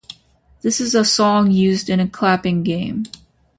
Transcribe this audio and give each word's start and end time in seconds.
This 0.63 0.81
is 0.81 0.95
a 0.95 1.05
song 1.05 1.51
used 1.51 1.87
in 1.87 1.99
a 1.99 2.07
clapping 2.07 2.63
game. 2.63 3.03